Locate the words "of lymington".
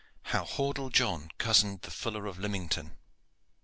2.25-2.97